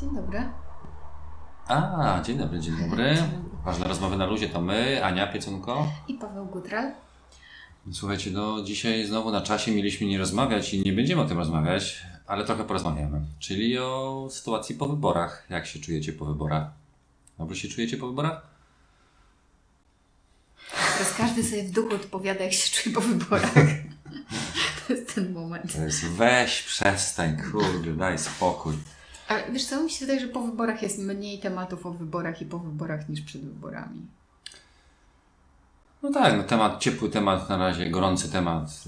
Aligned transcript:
Dzień 0.00 0.14
dobry. 0.14 0.48
A, 1.68 2.20
dzień 2.24 2.38
dobry, 2.38 2.60
dzień 2.60 2.74
dobry. 2.76 3.16
Ważne 3.64 3.88
rozmowy 3.88 4.16
na 4.16 4.26
luzie 4.26 4.48
to 4.48 4.60
my, 4.60 5.04
Ania 5.04 5.26
Piecunko. 5.26 5.92
I 6.08 6.14
Paweł 6.14 6.46
Gutral. 6.46 6.92
Słuchajcie, 7.92 8.30
no 8.30 8.62
dzisiaj 8.62 9.06
znowu 9.06 9.30
na 9.30 9.40
czasie 9.40 9.72
mieliśmy 9.72 10.06
nie 10.06 10.18
rozmawiać 10.18 10.74
i 10.74 10.82
nie 10.82 10.92
będziemy 10.92 11.22
o 11.22 11.24
tym 11.24 11.38
rozmawiać, 11.38 12.06
ale 12.26 12.44
trochę 12.44 12.64
porozmawiamy. 12.64 13.20
Czyli 13.38 13.78
o 13.78 14.28
sytuacji 14.30 14.74
po 14.74 14.86
wyborach. 14.86 15.46
Jak 15.50 15.66
się 15.66 15.80
czujecie 15.80 16.12
po 16.12 16.24
wyborach? 16.24 16.70
Dobrze 17.38 17.56
się 17.56 17.68
czujecie 17.68 17.96
po 17.96 18.06
wyborach? 18.06 18.46
Teraz 20.98 21.14
każdy 21.14 21.44
sobie 21.44 21.64
w 21.64 21.70
duchu 21.70 21.94
odpowiada, 21.94 22.44
jak 22.44 22.52
się 22.52 22.70
czuje 22.70 22.94
po 22.94 23.00
wyborach. 23.00 23.54
To 24.88 24.92
jest 24.92 25.14
ten 25.14 25.32
moment. 25.32 25.76
To 25.76 25.82
jest 25.82 26.06
weź, 26.06 26.62
przestań, 26.62 27.36
kurde, 27.52 27.94
daj 27.94 28.18
spokój. 28.18 28.74
Ale 29.28 29.52
wiesz 29.52 29.64
co, 29.64 29.82
mi 29.82 29.90
się 29.90 30.06
wydaje, 30.06 30.20
że 30.20 30.28
po 30.28 30.40
wyborach 30.40 30.82
jest 30.82 30.98
mniej 30.98 31.38
tematów 31.38 31.86
o 31.86 31.90
wyborach 31.90 32.42
i 32.42 32.44
po 32.44 32.58
wyborach 32.58 33.08
niż 33.08 33.20
przed 33.20 33.44
wyborami. 33.44 34.06
No 36.02 36.12
tak, 36.12 36.36
no 36.36 36.42
temat, 36.42 36.80
ciepły 36.80 37.10
temat 37.10 37.48
na 37.48 37.56
razie, 37.56 37.90
gorący 37.90 38.32
temat 38.32 38.84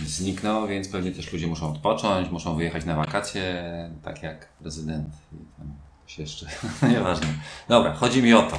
yy, 0.00 0.06
zniknął, 0.06 0.66
więc 0.66 0.88
pewnie 0.88 1.12
też 1.12 1.32
ludzie 1.32 1.46
muszą 1.46 1.70
odpocząć, 1.70 2.30
muszą 2.30 2.56
wyjechać 2.56 2.84
na 2.84 2.96
wakacje, 2.96 3.64
tak 4.02 4.22
jak 4.22 4.48
prezydent 4.48 5.08
i 5.32 5.36
tam 5.58 5.72
się 6.06 6.22
jeszcze, 6.22 6.46
nieważne. 6.94 7.26
Dobra, 7.68 7.94
chodzi 7.94 8.22
mi 8.22 8.34
o 8.34 8.42
to. 8.42 8.58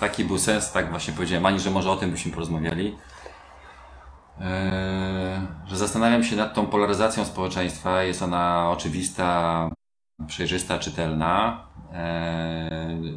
Taki 0.00 0.24
był 0.24 0.38
sens, 0.38 0.72
tak 0.72 0.90
właśnie 0.90 1.14
powiedziałem 1.14 1.46
Ani, 1.46 1.60
że 1.60 1.70
może 1.70 1.90
o 1.90 1.96
tym 1.96 2.10
byśmy 2.10 2.32
porozmawiali. 2.32 2.84
Yy, 2.84 4.46
że 5.66 5.76
zastanawiam 5.76 6.24
się 6.24 6.36
nad 6.36 6.54
tą 6.54 6.66
polaryzacją 6.66 7.24
społeczeństwa. 7.24 8.02
Jest 8.02 8.22
ona 8.22 8.70
oczywista, 8.70 9.68
przejrzysta, 10.26 10.78
czytelna. 10.78 11.66
Yy, 11.92 13.12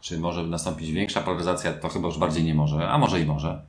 czy 0.00 0.18
może 0.18 0.42
nastąpić 0.42 0.92
większa 0.92 1.20
polaryzacja? 1.20 1.72
To 1.72 1.88
chyba 1.88 2.06
już 2.08 2.18
bardziej 2.18 2.44
nie 2.44 2.54
może, 2.54 2.88
a 2.88 2.98
może 2.98 3.20
i 3.20 3.26
może. 3.26 3.62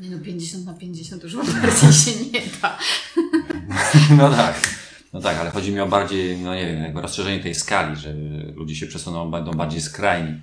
Nie 0.00 0.10
no, 0.10 0.18
50 0.24 0.66
na 0.66 0.74
50 0.74 1.22
już 1.22 1.36
bardziej 1.36 1.92
się 2.02 2.10
nie 2.32 2.40
da. 2.62 2.78
No 4.16 4.30
tak. 4.30 4.60
No 5.12 5.20
tak, 5.20 5.38
ale 5.38 5.50
chodzi 5.50 5.72
mi 5.72 5.80
o 5.80 5.86
bardziej, 5.86 6.38
no 6.38 6.54
nie 6.54 6.66
wiem, 6.66 6.82
jakby 6.82 7.00
rozszerzenie 7.00 7.40
tej 7.40 7.54
skali, 7.54 7.96
że 7.96 8.14
ludzie 8.54 8.76
się 8.76 8.86
przesuną, 8.86 9.30
będą 9.30 9.52
bardziej 9.52 9.80
skrajni 9.80 10.40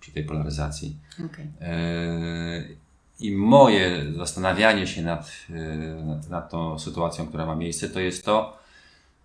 przy 0.00 0.12
tej 0.12 0.24
polaryzacji. 0.24 0.96
Okej. 1.26 1.46
Yy, 1.60 2.76
I 3.20 3.36
moje 3.36 4.12
zastanawianie 4.16 4.86
się 4.86 5.02
nad, 5.02 5.30
nad, 6.04 6.30
nad 6.30 6.50
tą 6.50 6.78
sytuacją, 6.78 7.26
która 7.26 7.46
ma 7.46 7.54
miejsce, 7.54 7.88
to 7.88 8.00
jest 8.00 8.24
to, 8.24 8.63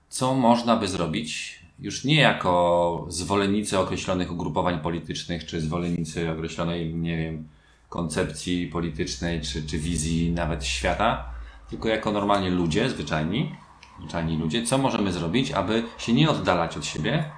co 0.10 0.34
można 0.34 0.76
by 0.76 0.88
zrobić, 0.88 1.60
już 1.80 2.04
nie 2.04 2.22
jako 2.22 3.06
zwolennicy 3.10 3.80
określonych 3.80 4.32
ugrupowań 4.32 4.80
politycznych, 4.80 5.46
czy 5.46 5.62
zwolennicy 5.62 6.32
określonej, 6.32 6.96
nie 6.96 7.18
wiem, 7.18 7.48
koncepcji 7.90 8.68
politycznej, 8.68 9.42
czy, 9.42 9.66
czy 9.66 9.78
wizji 9.78 10.32
nawet 10.32 10.66
świata, 10.66 11.26
tylko 11.70 11.90
jako 11.90 12.12
normalnie 12.12 12.50
ludzie, 12.50 12.90
zwyczajni, 12.90 13.56
zwyczajni 14.00 14.38
ludzie, 14.38 14.64
co 14.64 14.78
możemy 14.78 15.12
zrobić, 15.12 15.52
aby 15.52 15.84
się 15.98 16.14
nie 16.14 16.30
oddalać 16.30 16.78
od 16.78 16.86
siebie, 16.86 17.32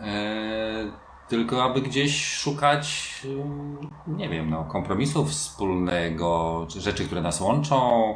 e, 0.00 0.92
tylko 1.28 1.64
aby 1.64 1.80
gdzieś 1.80 2.26
szukać, 2.26 3.12
e, 3.24 4.10
nie 4.10 4.28
wiem, 4.28 4.50
no, 4.50 4.64
kompromisów 4.64 5.30
wspólnego, 5.30 6.66
czy 6.70 6.80
rzeczy, 6.80 7.04
które 7.04 7.22
nas 7.22 7.40
łączą. 7.40 8.14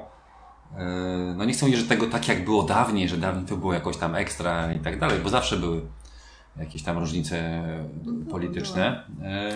E, 0.78 1.34
No 1.36 1.44
nie 1.44 1.52
chcę 1.52 1.66
mówić, 1.66 1.80
że 1.80 1.86
tego 1.86 2.06
tak 2.06 2.28
jak 2.28 2.44
było 2.44 2.62
dawniej, 2.62 3.08
że 3.08 3.16
dawniej 3.16 3.46
to 3.46 3.56
było 3.56 3.72
jakoś 3.72 3.96
tam 3.96 4.14
ekstra 4.14 4.72
i 4.72 4.78
tak 4.80 5.00
dalej, 5.00 5.18
bo 5.24 5.28
zawsze 5.28 5.56
były 5.56 5.80
jakieś 6.58 6.82
tam 6.82 6.98
różnice 6.98 7.62
polityczne. 8.30 9.04
E, 9.22 9.52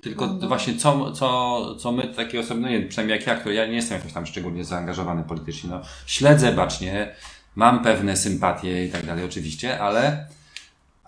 Tylko 0.00 0.26
No. 0.26 0.48
właśnie 0.48 0.76
co, 0.76 1.12
co, 1.12 1.60
co 1.78 1.92
my 1.92 2.08
takie 2.08 2.40
osoby, 2.40 2.60
no 2.60 2.68
nie, 2.68 2.82
przynajmniej 2.82 3.18
jak 3.18 3.26
ja, 3.26 3.34
który 3.36 3.54
ja 3.54 3.66
nie 3.66 3.74
jestem 3.74 3.98
jakoś 3.98 4.12
tam 4.12 4.26
szczególnie 4.26 4.64
zaangażowany 4.64 5.22
politycznie, 5.22 5.70
no 5.70 5.80
śledzę 6.06 6.52
bacznie, 6.52 7.14
mam 7.56 7.82
pewne 7.82 8.16
sympatie 8.16 8.86
i 8.86 8.90
tak 8.90 9.06
dalej 9.06 9.24
oczywiście, 9.24 9.80
ale, 9.80 10.26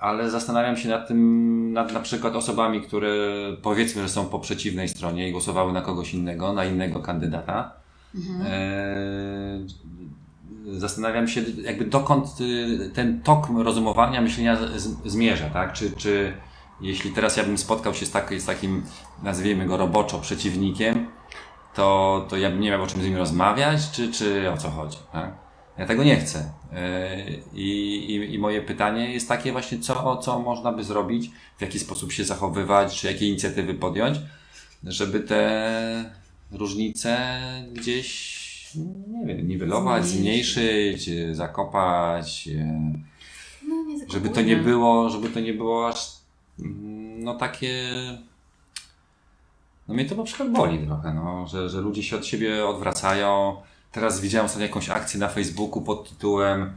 ale 0.07 0.31
zastanawiam 0.31 0.77
się 0.77 0.89
nad 0.89 1.09
tym, 1.09 1.73
nad 1.73 1.93
na 1.93 2.01
przykład 2.01 2.37
osobami, 2.37 2.81
które 2.81 3.11
powiedzmy, 3.63 4.03
że 4.03 4.09
są 4.09 4.25
po 4.25 4.39
przeciwnej 4.39 4.89
stronie 4.89 5.29
i 5.29 5.33
głosowały 5.33 5.73
na 5.73 5.81
kogoś 5.81 6.15
innego, 6.15 6.53
na 6.53 6.65
innego 6.65 7.01
kandydata. 7.01 7.73
Eee, 8.45 9.67
zastanawiam 10.67 11.29
się 11.29 11.41
jakby 11.63 11.85
dokąd 11.85 12.41
y, 12.41 12.91
ten 12.95 13.23
tok 13.23 13.49
rozumowania, 13.57 14.21
myślenia 14.21 14.59
zmierza, 15.05 15.51
tak? 15.51 15.73
Czy, 15.73 15.91
czy 15.91 16.33
jeśli 16.81 17.11
teraz 17.11 17.37
ja 17.37 17.45
bym 17.45 17.59
spotkał 17.59 17.95
się 17.95 18.07
z, 18.07 18.11
tak, 18.11 18.35
z 18.39 18.47
takim, 18.47 18.83
nazwijmy 19.23 19.67
go 19.67 19.77
roboczo, 19.77 20.19
przeciwnikiem, 20.19 21.07
to, 21.75 22.27
to 22.29 22.37
ja 22.37 22.51
bym 22.51 22.61
nie 22.61 22.71
miał 22.71 22.83
o 22.83 22.87
czym 22.87 23.03
z 23.03 23.05
nim 23.05 23.17
rozmawiać, 23.17 23.91
czy, 23.91 24.13
czy 24.13 24.51
o 24.53 24.57
co 24.57 24.71
chodzi, 24.71 24.99
tak? 25.13 25.46
Ja 25.79 25.87
tego 25.87 26.05
nie 26.05 26.17
chcę. 26.17 26.51
Eee, 26.73 27.43
I, 27.55 27.69
i, 28.15 28.35
I 28.35 28.39
moje 28.39 28.63
pytanie 28.63 29.13
jest 29.13 29.29
takie 29.29 29.53
właśnie, 29.53 29.79
co, 29.79 30.17
co 30.17 30.39
można 30.39 30.73
by 30.73 30.85
zrobić, 30.85 31.31
w 31.59 31.61
jaki 31.63 31.79
sposób 31.79 32.13
się 32.13 32.25
zachowywać, 32.25 33.01
czy 33.01 33.07
jakie 33.07 33.29
inicjatywy 33.29 33.75
podjąć, 33.75 34.19
żeby 34.85 35.21
te 35.21 36.11
różnice 36.53 37.29
gdzieś, 37.73 38.37
nie 39.09 39.27
wiem, 39.35 39.49
niwelować, 39.49 40.05
Zmniejszyć. 40.07 40.55
zmniejszyć, 41.05 41.09
e, 41.31 41.35
zakopać, 41.35 42.49
e, 42.49 42.93
No, 43.69 43.75
nie 43.85 44.07
żeby 44.13 44.29
to 44.29 44.41
nie 44.41 44.57
było, 44.57 45.11
żeby 45.11 45.29
to 45.29 45.41
nie 45.41 45.55
było 45.55 45.89
aż, 45.89 46.13
mm, 46.61 47.25
no 47.25 47.35
takie, 47.35 47.85
no 49.89 49.95
mnie 49.95 50.05
to 50.05 50.15
na 50.15 50.23
przykład 50.23 50.53
boli 50.53 50.87
trochę, 50.87 51.15
no, 51.15 51.47
że, 51.47 51.71
że 51.71 51.81
ludzie 51.81 52.03
się 52.03 52.17
od 52.17 52.27
siebie 52.27 52.67
odwracają. 52.67 53.57
Teraz 53.97 54.21
widziałem 54.21 54.49
sobie 54.49 54.67
jakąś 54.67 54.91
akcję 54.91 55.21
na 55.21 55.29
Facebooku 55.29 55.83
pod 55.83 56.09
tytułem 56.09 56.77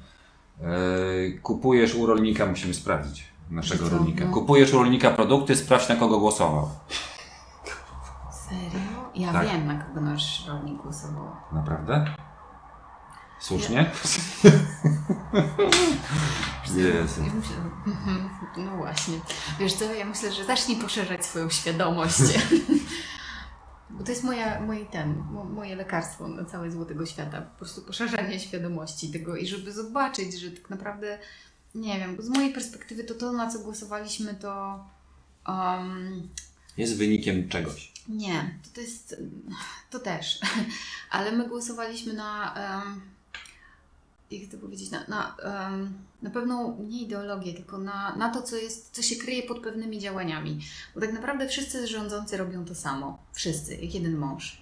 e, 0.62 0.66
kupujesz 1.44 1.96
u 1.96 2.06
rolnika, 2.06 2.46
musimy 2.46 2.74
sprawdzić 2.74 3.24
naszego 3.50 3.90
Co? 3.90 3.96
rolnika. 3.98 4.26
No. 4.26 4.34
Kupujesz 4.34 4.74
u 4.74 4.78
rolnika 4.78 5.12
produkty, 5.12 5.56
sprawdź 5.56 5.90
na 5.90 5.96
kogo 5.96 6.20
głosował. 6.20 6.70
Serio? 8.32 9.12
Ja 9.16 9.34
Tak. 9.34 9.48
wiem, 9.48 9.68
na 9.68 9.84
kogo 9.84 10.02
nasz 10.02 10.48
rolnik 10.48 10.82
głosował. 10.82 11.28
Naprawdę? 11.52 12.06
Słusznie? 13.40 13.86
Jezu. 16.76 17.24
Ja 17.24 17.34
myślę, 17.34 17.56
no 18.66 18.78
właśnie. 18.78 19.14
Wiesz 19.60 19.74
co, 19.74 19.94
ja 19.94 20.06
myślę, 20.06 20.32
że 20.32 20.46
zacznij 20.46 20.78
poszerzać 20.78 21.26
swoją 21.26 21.50
świadomość. 21.50 22.20
Bo 24.00 24.06
to 24.06 24.12
jest 24.12 24.24
moja, 24.24 24.62
moje, 24.62 24.86
ten, 24.86 25.24
mo- 25.32 25.44
moje 25.44 25.76
lekarstwo 25.76 26.28
na 26.28 26.46
całe 26.46 26.72
złotego 26.72 27.06
świata. 27.06 27.42
Po 27.42 27.58
prostu 27.58 27.82
poszerzanie 27.82 28.40
świadomości 28.40 29.12
tego 29.12 29.36
i 29.36 29.48
żeby 29.48 29.72
zobaczyć, 29.72 30.40
że 30.40 30.52
tak 30.52 30.70
naprawdę, 30.70 31.20
nie 31.76 32.00
wiem, 32.00 32.16
bo 32.16 32.22
z 32.24 32.30
mojej 32.30 32.54
perspektywy 32.54 33.04
to 33.04 33.14
to, 33.16 33.32
na 33.32 33.50
co 33.52 33.60
głosowaliśmy, 33.60 34.34
to 34.34 34.80
um, 35.48 36.30
Jest 36.78 36.98
wynikiem 36.98 37.50
czegoś. 37.50 37.92
nie, 38.10 38.60
to, 38.64 38.70
to 38.76 38.82
jest. 38.82 39.16
To 39.90 40.00
też. 40.00 40.40
Ale 41.12 41.32
my 41.32 41.48
głosowaliśmy 41.48 42.14
na. 42.14 42.54
em, 42.84 43.02
jak 44.32 44.52
to 44.52 44.58
powiedzieć? 44.58 44.92
Na, 44.92 45.04
na, 45.08 45.36
na 46.22 46.30
pewną 46.30 46.78
nie 46.90 47.02
ideologię, 47.02 47.54
tylko 47.54 47.78
na, 47.78 48.16
na 48.16 48.30
to, 48.30 48.42
co, 48.42 48.56
jest, 48.56 48.96
co 48.96 49.02
się 49.02 49.16
kryje 49.16 49.44
pod 49.44 49.60
pewnymi 49.60 50.00
działaniami. 50.00 50.60
Bo 50.96 51.02
tak 51.02 51.14
naprawdę 51.14 51.48
wszyscy 51.48 51.88
rządzący 51.88 52.38
robią 52.38 52.66
to 52.66 52.76
samo. 52.76 53.18
Wszyscy, 53.34 53.76
jak 53.76 53.94
jeden 53.94 54.18
mąż. 54.18 54.62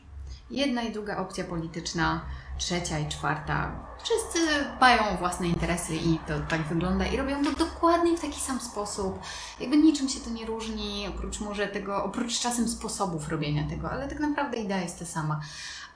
Jedna 0.51 0.81
i 0.81 0.91
druga 0.91 1.17
opcja 1.17 1.44
polityczna, 1.44 2.22
trzecia 2.57 3.00
i 3.00 3.09
czwarta. 3.09 3.88
Wszyscy 4.03 4.39
mają 4.81 5.17
własne 5.17 5.47
interesy 5.47 5.95
i 5.95 6.19
to 6.27 6.33
tak 6.50 6.68
wygląda 6.68 7.06
i 7.06 7.18
robią 7.18 7.44
to 7.44 7.51
dokładnie 7.51 8.18
w 8.18 8.21
taki 8.21 8.39
sam 8.39 8.59
sposób. 8.59 9.19
Jakby 9.59 9.77
niczym 9.77 10.09
się 10.09 10.19
to 10.19 10.30
nie 10.30 10.45
różni, 10.45 11.07
oprócz 11.07 11.39
może 11.39 11.68
tego, 11.68 12.03
oprócz 12.03 12.39
czasem 12.39 12.68
sposobów 12.68 13.30
robienia 13.30 13.69
tego, 13.69 13.92
ale 13.92 14.07
tak 14.07 14.19
naprawdę 14.19 14.57
idea 14.57 14.81
jest 14.81 15.00
ta 15.00 15.06
sama. 15.06 15.42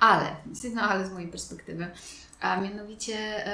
Ale, 0.02 0.36
jest 0.50 0.64
jedno 0.64 0.82
ale 0.82 1.08
z 1.08 1.12
mojej 1.12 1.28
perspektywy, 1.28 1.88
a 2.40 2.62
mianowicie 2.62 3.46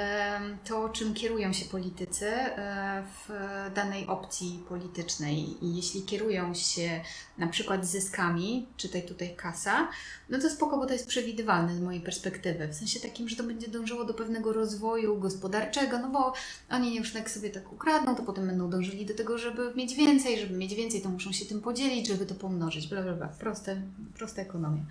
to, 0.64 0.88
czym 0.88 1.14
kierują 1.14 1.52
się 1.52 1.64
politycy 1.64 2.26
e, 2.26 3.02
w 3.02 3.30
danej 3.74 4.06
opcji 4.06 4.64
politycznej. 4.68 5.64
I 5.64 5.76
jeśli 5.76 6.02
kierują 6.02 6.54
się 6.54 7.00
na 7.38 7.46
przykład 7.46 7.86
zyskami, 7.86 8.66
czytaj 8.76 9.02
tutaj 9.02 9.36
kasa, 9.36 9.88
no 10.28 10.38
to 10.38 10.50
spoko, 10.50 10.78
bo 10.78 10.86
to 10.86 10.92
jest 10.92 11.06
przewidywalne 11.06 11.74
z 11.74 11.80
mojej 11.80 12.00
perspektywy. 12.00 12.68
W 12.68 12.74
sensie 12.74 13.00
takim, 13.00 13.28
że 13.28 13.36
to 13.36 13.42
będzie 13.42 13.68
dążyło 13.68 14.04
do 14.04 14.14
pewnego 14.14 14.52
rozwoju 14.52 15.20
gospodarczego, 15.20 15.98
no 15.98 16.08
bo 16.08 16.32
oni 16.70 16.96
już 16.96 17.12
tak 17.12 17.30
sobie 17.30 17.50
tak 17.50 17.72
ukradną, 17.72 18.14
to 18.14 18.22
potem 18.22 18.46
będą 18.46 18.70
dążyli 18.70 19.06
do 19.06 19.14
tego, 19.14 19.38
żeby 19.38 19.74
mieć 19.74 19.94
więcej, 19.94 20.40
żeby 20.40 20.56
mieć 20.56 20.74
więcej, 20.74 21.02
to 21.02 21.08
muszą 21.08 21.32
się 21.32 21.46
tym 21.46 21.60
podzielić, 21.60 22.06
żeby 22.06 22.26
to 22.26 22.34
pomnożyć, 22.34 22.86
bla, 22.86 23.02
bla, 23.02 23.12
bla. 23.12 23.28
Proste, 23.28 23.82
prosta 24.14 24.42
ekonomia. 24.42 24.82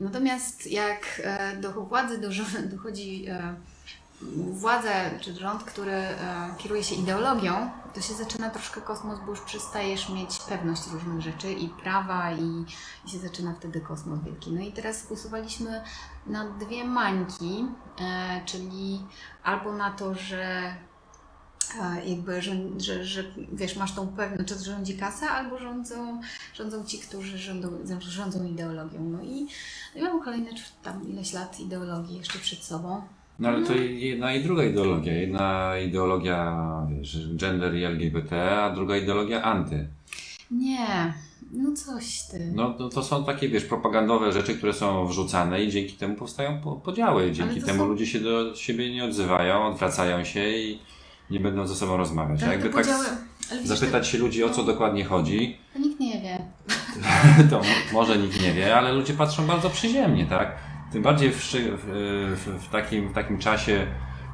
Natomiast 0.00 0.66
jak 0.66 1.20
e, 1.24 1.56
do 1.56 1.72
władzy 1.72 2.18
do, 2.18 2.28
dochodzi 2.76 3.26
e, 3.28 3.54
władza 4.52 4.90
czy 5.20 5.34
rząd, 5.34 5.64
który 5.64 5.92
e, 5.92 6.16
kieruje 6.58 6.84
się 6.84 6.94
ideologią, 6.94 7.70
to 7.94 8.00
się 8.00 8.14
zaczyna 8.14 8.50
troszkę 8.50 8.80
kosmos, 8.80 9.18
bo 9.26 9.30
już 9.30 9.40
przestajesz 9.40 10.08
mieć 10.08 10.38
pewność 10.38 10.82
różnych 10.92 11.20
rzeczy 11.20 11.52
i 11.52 11.68
prawa 11.68 12.32
i, 12.32 12.64
i 13.06 13.10
się 13.10 13.18
zaczyna 13.18 13.54
wtedy 13.54 13.80
kosmos 13.80 14.20
wielki. 14.24 14.52
No 14.52 14.60
i 14.60 14.72
teraz 14.72 15.06
głosowaliśmy 15.06 15.84
na 16.26 16.50
dwie 16.50 16.84
mańki, 16.84 17.66
czyli 18.44 19.06
albo 19.42 19.72
na 19.72 19.90
to, 19.90 20.14
że 20.14 20.74
jakby, 22.06 22.42
że, 22.42 22.52
że, 22.78 23.04
że 23.04 23.24
wiesz, 23.52 23.76
masz 23.76 23.94
tą 23.94 24.06
pewność, 24.08 24.48
że 24.48 24.72
rządzi 24.72 24.94
kasa, 24.96 25.30
albo 25.30 25.58
rządzą, 25.58 26.20
rządzą 26.54 26.84
ci, 26.84 26.98
którzy 26.98 27.38
rządzą, 27.38 27.68
rządzą 28.00 28.44
ideologią. 28.44 29.00
No 29.04 29.22
i, 29.22 29.46
no 29.94 30.00
i 30.00 30.04
mam 30.04 30.22
kolejne 30.22 30.50
tam 30.82 31.08
ileś 31.08 31.32
lat 31.32 31.60
ideologii 31.60 32.16
jeszcze 32.18 32.38
przed 32.38 32.58
sobą. 32.58 33.02
No 33.38 33.48
ale 33.48 33.66
to 33.66 33.72
jedna 33.74 34.34
i 34.34 34.42
druga 34.44 34.64
ideologia. 34.64 35.12
Jedna 35.12 35.72
ideologia, 35.78 36.62
wiesz, 36.98 37.34
gender 37.36 37.74
i 37.74 37.84
LGBT, 37.84 38.60
a 38.62 38.70
druga 38.74 38.96
ideologia 38.96 39.42
anty. 39.42 39.88
Nie, 40.50 41.12
no 41.52 41.72
coś 41.72 42.22
ty. 42.30 42.52
No 42.54 42.74
to, 42.74 42.88
to 42.88 43.02
są 43.02 43.24
takie, 43.24 43.48
wiesz, 43.48 43.64
propagandowe 43.64 44.32
rzeczy, 44.32 44.54
które 44.54 44.72
są 44.72 45.06
wrzucane 45.06 45.64
i 45.64 45.70
dzięki 45.70 45.92
temu 45.92 46.14
powstają 46.14 46.60
po- 46.60 46.76
podziały. 46.76 47.32
Dzięki 47.32 47.62
temu 47.62 47.78
są- 47.78 47.88
ludzie 47.88 48.06
się 48.06 48.20
do 48.20 48.54
siebie 48.54 48.94
nie 48.94 49.04
odzywają, 49.04 49.66
odwracają 49.66 50.24
się 50.24 50.48
i 50.50 50.78
nie 51.30 51.40
będą 51.40 51.66
ze 51.66 51.74
sobą 51.74 51.96
rozmawiać. 51.96 52.42
Ale 52.42 52.52
jakby 52.52 52.70
tak 52.70 52.86
zapytać 53.64 54.08
się 54.08 54.18
ludzi, 54.18 54.44
o 54.44 54.50
co 54.50 54.64
dokładnie 54.64 55.04
chodzi, 55.04 55.58
To, 55.72 55.78
nikt 55.78 56.00
nie 56.00 56.20
wie. 56.20 56.38
to 57.50 57.58
mo- 57.58 57.64
może 58.00 58.18
nikt 58.18 58.42
nie 58.42 58.52
wie, 58.52 58.76
ale 58.76 58.92
ludzie 58.92 59.14
patrzą 59.14 59.46
bardzo 59.46 59.70
przyziemnie, 59.70 60.26
tak? 60.26 60.54
Tym 60.92 61.02
bardziej 61.02 61.30
w, 61.30 61.36
w, 61.36 62.64
w, 62.64 62.68
takim, 62.68 63.08
w 63.08 63.12
takim 63.12 63.38
czasie, 63.38 63.86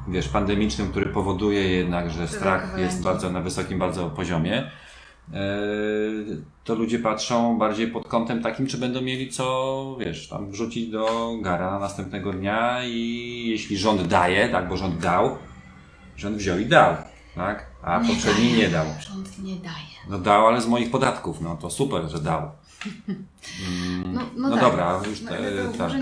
wiesz, 0.08 0.28
pandemicznym, 0.28 0.90
który 0.90 1.06
powoduje 1.06 1.68
jednak, 1.68 2.10
że 2.10 2.28
strach 2.28 2.78
jest 2.78 3.02
bardzo 3.02 3.30
na 3.30 3.40
wysokim 3.40 3.78
bardzo 3.78 4.10
poziomie, 4.10 4.70
e, 5.32 5.38
to 6.64 6.74
ludzie 6.74 6.98
patrzą 6.98 7.58
bardziej 7.58 7.88
pod 7.88 8.08
kątem 8.08 8.42
takim, 8.42 8.66
czy 8.66 8.78
będą 8.78 9.00
mieli 9.00 9.30
co, 9.30 9.96
wiesz, 10.00 10.28
tam 10.28 10.50
wrzucić 10.50 10.90
do 10.90 11.32
gara 11.42 11.78
następnego 11.78 12.32
dnia 12.32 12.84
i 12.84 13.44
jeśli 13.46 13.78
rząd 13.78 14.06
daje, 14.06 14.48
tak, 14.48 14.68
bo 14.68 14.76
rząd 14.76 14.98
dał, 14.98 15.38
rząd 16.16 16.36
wziął 16.36 16.58
i 16.58 16.66
dał, 16.66 16.96
tak? 17.34 17.66
A 17.82 18.00
poprzedni 18.00 18.52
nie 18.52 18.68
dał. 18.68 18.86
Rząd 19.00 19.38
nie 19.38 19.56
daje. 19.56 19.96
No 20.08 20.18
dał, 20.18 20.46
ale 20.46 20.60
z 20.60 20.66
moich 20.66 20.90
podatków, 20.90 21.40
no 21.40 21.56
to 21.56 21.70
super, 21.70 22.08
że 22.08 22.20
dał. 22.20 22.50
Mm, 23.68 24.14
No, 24.14 24.20
no 24.36 24.48
no, 24.48 24.56
tak. 24.56 24.60
dobra, 24.64 25.00
już 25.10 25.20
No, 25.22 25.30
te, 25.30 25.36
ale 25.38 25.64
to 25.64 25.72
tak. 25.78 25.92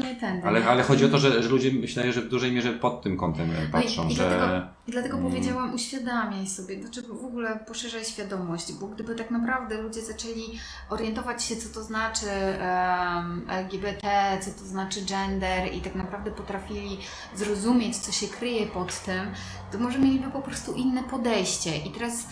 Ale, 0.44 0.64
ale 0.66 0.82
chodzi 0.82 1.04
o 1.04 1.08
to, 1.08 1.18
że, 1.18 1.42
że 1.42 1.48
ludzie 1.48 1.72
myślę, 1.72 2.12
że 2.12 2.20
w 2.22 2.28
dużej 2.28 2.52
mierze 2.52 2.72
pod 2.72 3.02
tym 3.02 3.16
kątem 3.16 3.50
e, 3.50 3.54
No 3.54 3.64
i- 3.64 3.82
patrzą, 3.82 4.08
i 4.08 4.14
że 4.14 4.28
dlatego- 4.28 4.66
I 4.86 4.92
dlatego 4.92 5.16
Mm. 5.18 5.30
powiedziałam, 5.30 5.74
uświadamiaj 5.74 6.46
sobie, 6.46 6.80
znaczy 6.82 7.02
w 7.02 7.24
ogóle 7.24 7.58
poszerzaj 7.68 8.04
świadomość, 8.04 8.72
bo 8.72 8.86
gdyby 8.86 9.14
tak 9.14 9.30
naprawdę 9.30 9.82
ludzie 9.82 10.02
zaczęli 10.02 10.58
orientować 10.90 11.44
się, 11.44 11.56
co 11.56 11.68
to 11.74 11.82
znaczy 11.82 12.26
em, 12.30 13.42
LGBT, 13.48 14.38
co 14.40 14.50
to 14.60 14.66
znaczy 14.68 15.00
gender 15.04 15.74
i 15.74 15.80
tak 15.80 15.94
naprawdę 15.94 16.30
potrafili 16.30 16.98
zrozumieć, 17.36 17.96
co 17.96 18.12
się 18.12 18.26
kryje 18.28 18.66
pod 18.66 19.00
tym, 19.04 19.20
to 19.72 19.78
może 19.78 19.98
mieliby 19.98 20.30
po 20.30 20.42
prostu 20.42 20.72
inne 20.72 21.02
podejście. 21.02 21.76
I 21.76 21.90
teraz 21.90 22.26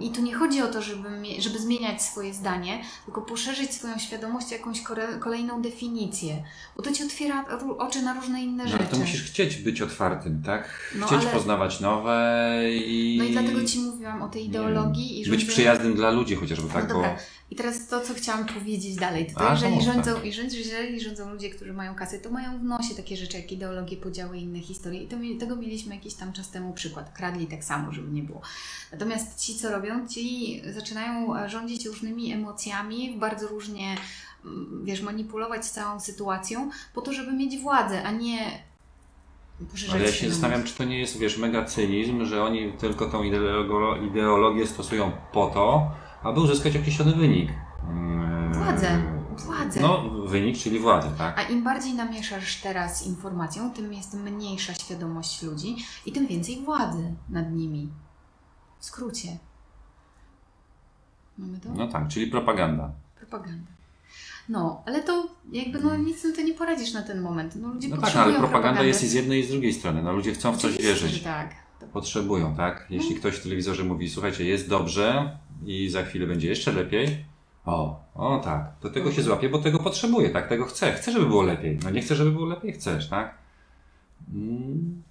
I 0.00 0.10
tu 0.10 0.22
nie 0.22 0.34
chodzi 0.34 0.62
o 0.62 0.66
to, 0.66 0.82
żeby, 0.82 1.08
żeby 1.38 1.58
zmieniać 1.58 2.02
swoje 2.02 2.34
zdanie, 2.34 2.82
tylko 3.04 3.20
poszerzyć 3.22 3.74
swoją 3.74 3.98
świadomość 3.98 4.52
jakąś 4.52 4.82
kolejną 5.20 5.62
definicję, 5.62 6.42
bo 6.76 6.82
to 6.82 6.92
ci 6.92 7.04
otwiera 7.04 7.44
oczy 7.78 8.02
na 8.02 8.14
różne 8.14 8.42
inne 8.42 8.64
no, 8.64 8.70
rzeczy. 8.70 8.82
ale 8.82 8.92
to 8.92 8.98
musisz 8.98 9.22
chcieć 9.30 9.56
być 9.56 9.82
otwartym, 9.82 10.42
tak? 10.46 10.68
No, 10.94 11.06
Chcieć 11.06 11.20
ale- 11.22 11.30
poznawać 11.30 11.80
nowe 11.80 12.60
i, 12.70 13.16
No 13.18 13.24
i 13.24 13.32
dlatego 13.32 13.64
Ci 13.64 13.78
mówiłam 13.78 14.22
o 14.22 14.28
tej 14.28 14.46
ideologii 14.46 15.20
i 15.20 15.30
być 15.30 15.40
rządzeniu- 15.40 15.48
przyjaznym 15.48 15.94
dla 15.94 16.10
ludzi 16.10 16.34
chociażby, 16.34 16.68
tak? 16.72 16.82
No 16.88 16.94
bo 16.94 16.94
dobra. 16.94 17.16
I 17.50 17.56
teraz 17.56 17.88
to, 17.88 18.00
co 18.00 18.14
chciałam 18.14 18.46
powiedzieć 18.46 18.96
dalej, 18.96 19.26
to, 19.26 19.40
A, 19.40 19.46
to 19.46 19.52
jeżeli, 19.52 19.70
to 19.70 19.76
mów, 19.76 19.84
rządzą, 19.84 20.14
tak. 20.14 20.24
jeżeli 20.24 21.00
rządzą 21.00 21.30
ludzie, 21.30 21.50
którzy 21.50 21.72
mają 21.72 21.94
kasę, 21.94 22.18
to 22.18 22.30
mają 22.30 22.58
w 22.58 22.62
nosie 22.62 22.94
takie 22.94 23.16
rzeczy 23.16 23.36
jak 23.36 23.52
ideologie, 23.52 23.96
podziały 23.96 24.38
i 24.38 24.42
inne 24.42 24.60
historie. 24.60 25.02
I 25.02 25.08
to, 25.08 25.16
tego 25.40 25.56
mieliśmy 25.56 25.94
jakiś 25.94 26.14
tam 26.14 26.32
czas 26.32 26.50
temu 26.50 26.72
przykład. 26.72 27.12
Kradli 27.12 27.46
tak 27.46 27.64
samo, 27.64 27.92
żeby 27.92 28.10
nie 28.10 28.22
było. 28.22 28.40
Natomiast 28.92 29.40
ci, 29.40 29.54
co 29.54 29.70
robią, 29.70 30.08
ci 30.08 30.62
zaczynają 30.72 31.36
e, 31.36 31.48
rządzić 31.48 31.86
różnymi 31.86 32.32
emocjami, 32.32 33.16
bardzo 33.18 33.48
różnie, 33.48 33.96
mm, 34.44 34.84
wiesz, 34.84 35.02
manipulować 35.02 35.66
całą 35.66 36.00
sytuacją 36.00 36.70
po 36.94 37.02
to, 37.02 37.12
żeby 37.12 37.32
mieć 37.32 37.58
władzę, 37.58 38.02
a 38.02 38.10
nie 38.10 38.70
Ale 39.92 40.04
ja 40.04 40.12
się 40.12 40.30
zastanawiam, 40.30 40.64
czy 40.64 40.74
to 40.74 40.84
nie 40.84 40.98
jest, 40.98 41.18
wiesz, 41.18 41.38
mega 41.38 41.64
cynizm, 41.64 42.24
że 42.24 42.42
oni 42.42 42.72
tylko 42.72 43.06
tą 43.06 43.22
ideolo- 43.22 44.06
ideologię 44.06 44.66
stosują 44.66 45.12
po 45.32 45.46
to, 45.46 45.90
aby 46.22 46.40
uzyskać 46.40 46.76
określony 46.76 47.12
wynik. 47.12 47.50
Mm, 47.88 48.54
Władzę. 48.54 49.02
Władzę. 49.46 49.80
No, 49.80 50.10
wynik, 50.10 50.58
czyli 50.58 50.78
władzę, 50.78 51.10
tak? 51.18 51.38
A 51.38 51.42
im 51.42 51.64
bardziej 51.64 51.94
namieszasz 51.94 52.56
teraz 52.60 53.06
informacją, 53.06 53.70
tym 53.70 53.92
jest 53.92 54.14
mniejsza 54.14 54.74
świadomość 54.74 55.42
ludzi 55.42 55.76
i 56.06 56.12
tym 56.12 56.26
więcej 56.26 56.60
władzy 56.64 57.14
nad 57.28 57.52
nimi. 57.52 57.88
W 58.78 58.84
skrócie. 58.84 59.28
Mamy 61.38 61.60
to? 61.60 61.68
No 61.74 61.86
tak, 61.88 62.08
czyli 62.08 62.26
propaganda. 62.26 62.92
Propaganda. 63.18 63.70
No, 64.48 64.82
ale 64.86 65.02
to 65.02 65.26
jakby 65.52 65.80
no 65.80 65.96
nic 65.96 66.24
na 66.24 66.32
to 66.36 66.42
nie 66.42 66.54
poradzisz 66.54 66.92
na 66.92 67.02
ten 67.02 67.20
moment. 67.20 67.56
No 67.56 67.68
ludzie 67.68 67.88
No 67.88 67.96
tak, 67.96 68.04
ale 68.16 68.24
propaganda 68.24 68.48
propagandy. 68.48 68.86
jest 68.86 69.02
i 69.04 69.06
z 69.08 69.12
jednej 69.12 69.40
i 69.40 69.44
z 69.46 69.50
drugiej 69.50 69.72
strony. 69.74 70.02
No 70.02 70.12
ludzie 70.12 70.32
chcą 70.32 70.52
w 70.52 70.56
coś 70.56 70.78
wierzyć. 70.78 71.22
tak. 71.22 71.54
Potrzebują, 71.92 72.54
tak? 72.56 72.86
Jeśli 72.90 73.14
ktoś 73.16 73.36
w 73.36 73.42
telewizorze 73.42 73.84
mówi, 73.84 74.10
słuchajcie, 74.10 74.44
jest 74.44 74.68
dobrze 74.68 75.38
i 75.66 75.88
za 75.88 76.02
chwilę 76.02 76.26
będzie 76.26 76.48
jeszcze 76.48 76.72
lepiej, 76.72 77.24
o, 77.66 78.00
o 78.14 78.40
tak, 78.44 78.72
do 78.82 78.90
tego 78.90 79.12
się 79.12 79.22
złapie, 79.22 79.48
bo 79.48 79.58
tego 79.58 79.78
potrzebuje, 79.78 80.30
tak? 80.30 80.48
Tego 80.48 80.64
chcę. 80.64 80.92
Chcę, 80.92 81.12
żeby 81.12 81.26
było 81.26 81.42
lepiej. 81.42 81.78
No 81.84 81.90
nie 81.90 82.02
chcę, 82.02 82.14
żeby 82.14 82.30
było 82.30 82.46
lepiej, 82.46 82.72
chcesz, 82.72 83.08
tak? 83.08 83.34
Mm. 84.34 85.02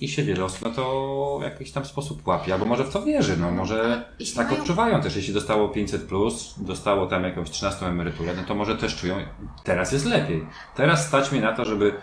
I 0.00 0.08
się 0.08 0.22
wiele 0.22 0.44
osób 0.44 0.62
na 0.62 0.70
to 0.70 1.36
w 1.40 1.42
jakiś 1.42 1.70
tam 1.72 1.84
sposób 1.84 2.26
łapie, 2.26 2.52
albo 2.54 2.64
może 2.66 2.84
w 2.84 2.90
to 2.92 3.02
wierzy, 3.02 3.36
no 3.36 3.50
może 3.50 4.04
Jeśli 4.18 4.36
tak 4.36 4.48
mają- 4.50 4.60
odczuwają 4.60 5.00
też, 5.02 5.16
jeśli 5.16 5.34
dostało 5.34 5.68
500 5.68 6.02
plus, 6.02 6.54
dostało 6.58 7.06
tam 7.06 7.24
jakąś 7.24 7.50
13 7.50 7.86
emeryturę, 7.86 8.34
no 8.36 8.42
to 8.44 8.54
może 8.54 8.76
też 8.76 8.96
czują, 8.96 9.16
teraz 9.64 9.92
jest 9.92 10.04
lepiej. 10.04 10.46
Teraz 10.74 11.06
stać 11.08 11.32
mnie 11.32 11.40
na 11.40 11.52
to, 11.52 11.64
żeby 11.64 11.94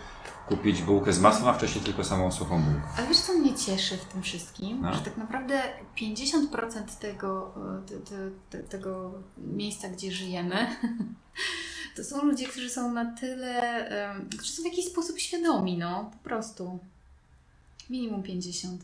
kupić 0.57 0.81
bułkę 0.81 1.13
z 1.13 1.19
masłem, 1.19 1.47
a 1.47 1.53
wcześniej 1.53 1.83
tylko 1.83 2.03
samą 2.03 2.31
suchą 2.31 2.61
bułkę. 2.61 2.87
Ale 2.97 3.07
wiesz, 3.07 3.17
co 3.17 3.33
mnie 3.33 3.53
cieszy 3.53 3.97
w 3.97 4.05
tym 4.05 4.21
wszystkim? 4.21 4.81
No. 4.81 4.93
Że 4.93 4.99
tak 4.99 5.17
naprawdę 5.17 5.61
50% 5.97 6.83
tego, 6.99 7.53
e, 7.83 7.87
te, 7.87 7.99
te, 7.99 8.29
te, 8.49 8.63
tego 8.63 9.11
miejsca, 9.37 9.89
gdzie 9.89 10.11
żyjemy, 10.11 10.67
to 11.95 12.03
są 12.03 12.25
ludzie, 12.25 12.47
którzy 12.47 12.69
są 12.69 12.91
na 12.91 13.05
tyle, 13.15 13.87
którzy 14.37 14.51
są 14.51 14.61
w 14.61 14.65
jakiś 14.65 14.85
sposób 14.85 15.19
świadomi, 15.19 15.77
no, 15.77 16.11
po 16.11 16.29
prostu. 16.29 16.79
Minimum 17.89 18.23
50. 18.23 18.81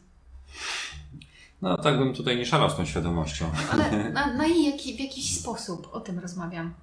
No 1.62 1.78
tak 1.78 1.98
bym 1.98 2.14
tutaj 2.14 2.38
nie 2.38 2.46
szalał 2.46 2.70
z 2.70 2.76
tą 2.76 2.86
świadomością. 2.86 3.52
Ale 3.72 3.92
na, 4.12 4.34
na 4.34 4.48
jaki, 4.48 4.98
w 4.98 5.00
jakiś 5.00 5.40
sposób 5.40 5.90
o 5.92 6.00
tym 6.00 6.20
rozmawiam. 6.20 6.74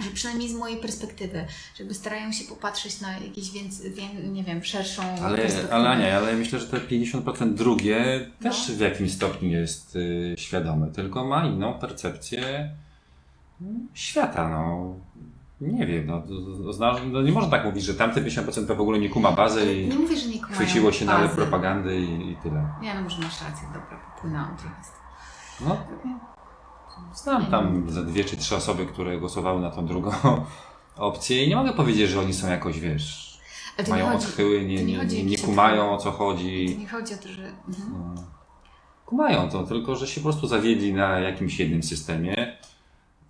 Że 0.00 0.10
przynajmniej 0.10 0.48
z 0.48 0.54
mojej 0.54 0.76
perspektywy, 0.80 1.44
żeby 1.78 1.94
starają 1.94 2.32
się 2.32 2.44
popatrzeć 2.44 3.00
na 3.00 3.18
jakieś 3.18 3.50
więcej, 3.50 3.90
wię, 3.92 4.14
nie 4.14 4.44
wiem, 4.44 4.64
szerszą 4.64 5.02
Ale, 5.24 5.38
perspektywę. 5.38 5.74
ale 5.74 6.16
ale 6.16 6.32
myślę, 6.32 6.58
że 6.60 6.66
te 6.66 6.76
50% 6.76 7.54
drugie 7.54 8.30
też 8.42 8.68
No. 8.68 8.74
w 8.74 8.80
jakimś 8.80 9.12
stopniu 9.12 9.48
jest 9.50 9.96
y, 9.96 10.34
świadome, 10.38 10.90
tylko 10.90 11.24
ma 11.24 11.46
inną 11.46 11.74
percepcję 11.74 12.70
mm, 13.60 13.88
świata, 13.94 14.48
no. 14.48 14.94
Nie 15.60 15.86
wiem, 15.86 16.06
no, 16.06 16.22
no 17.12 17.22
nie 17.22 17.32
można 17.32 17.50
tak 17.50 17.64
mówić, 17.64 17.84
że 17.84 17.94
tamte 17.94 18.22
50% 18.22 18.66
to 18.66 18.76
w 18.76 18.80
ogóle 18.80 18.98
nie 18.98 19.08
kuma 19.08 19.32
bazy 19.32 19.74
i 19.74 19.88
nie 19.88 19.94
mówię, 19.98 20.16
że 20.16 20.28
nie 20.28 20.42
chwyciło 20.42 20.92
się 20.92 21.04
na 21.04 21.18
bazy. 21.18 21.34
propagandy 21.36 22.00
i, 22.00 22.30
i 22.32 22.36
tyle. 22.36 22.68
Nie, 22.82 22.94
no 22.94 23.02
może 23.02 23.18
masz 23.22 23.42
rację, 23.42 23.66
dobra, 23.66 24.00
popłynęłam 24.14 24.56
trochę. 24.56 24.74
No, 25.60 25.76
znam 27.14 27.46
tam 27.46 27.90
ze 27.90 28.04
dwie 28.04 28.24
czy 28.24 28.36
trzy 28.36 28.56
osoby, 28.56 28.86
które 28.86 29.18
głosowały 29.18 29.60
na 29.60 29.70
tą 29.70 29.86
drugą 29.86 30.10
opcję 30.96 31.44
i 31.44 31.48
nie 31.48 31.56
mogę 31.56 31.72
powiedzieć, 31.72 32.10
że 32.10 32.20
oni 32.20 32.34
są 32.34 32.48
jakoś, 32.48 32.80
wiesz, 32.80 33.38
mają 33.88 34.06
chodzi, 34.06 34.26
odchyły, 34.26 34.64
nie, 34.64 34.84
nie 34.84 35.04
nie, 35.04 35.24
nie, 35.24 35.38
kumają 35.38 35.90
o 35.90 35.98
co 35.98 36.10
chodzi. 36.10 36.76
nie 36.78 36.88
chodzi 36.88 37.14
o 37.14 37.16
to, 37.16 37.28
że... 37.28 37.42
Mhm. 37.68 38.14
No. 38.14 38.22
Kumają 39.06 39.50
to, 39.50 39.62
tylko 39.62 39.96
że 39.96 40.06
się 40.06 40.20
po 40.20 40.24
prostu 40.24 40.46
zawiedli 40.46 40.92
na 40.92 41.18
jakimś 41.18 41.58
jednym 41.58 41.82
systemie. 41.82 42.58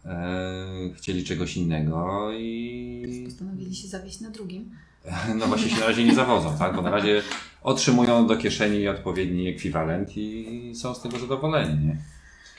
E, 0.04 0.66
chcieli 0.96 1.24
czegoś 1.24 1.56
innego 1.56 2.28
i 2.32 3.24
Postanowili 3.24 3.74
się 3.74 3.88
zawieść 3.88 4.20
na 4.20 4.30
drugim. 4.30 4.70
no 5.38 5.46
właśnie 5.46 5.70
się 5.70 5.80
na 5.80 5.86
razie 5.86 6.04
nie 6.04 6.14
zawodzą, 6.14 6.58
tak? 6.58 6.76
Bo 6.76 6.82
na 6.82 6.90
razie 6.90 7.22
otrzymują 7.62 8.26
do 8.26 8.36
kieszeni 8.36 8.88
odpowiedni 8.88 9.48
ekwiwalent 9.48 10.16
i 10.16 10.72
są 10.74 10.94
z 10.94 11.02
tego 11.02 11.18
zadowoleni, 11.18 11.86
nie? 11.86 11.96